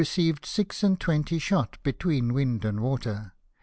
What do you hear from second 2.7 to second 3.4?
water.